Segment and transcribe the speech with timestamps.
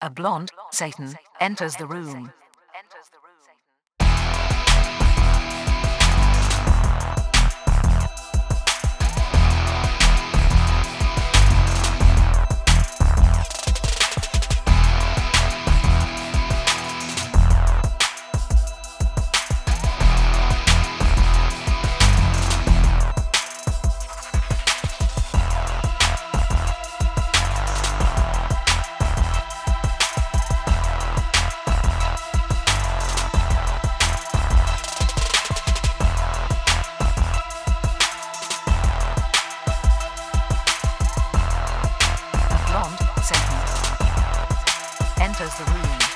[0.00, 2.32] A blonde Satan enters the room.
[45.40, 46.07] Enters the room.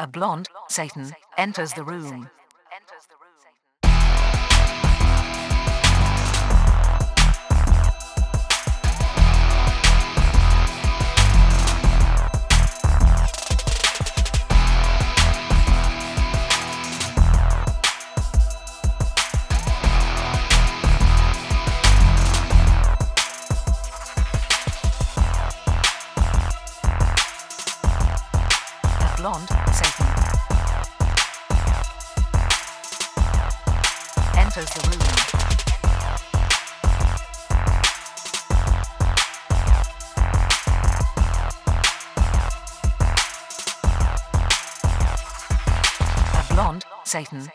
[0.00, 2.30] A blonde Satan enters the room.
[29.18, 30.06] Blonde Satan
[34.36, 35.00] enters the room.
[46.32, 47.50] A blonde Satan